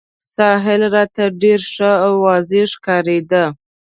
[0.33, 3.43] ساحل راته ډېر ښه او واضح ښکارېده.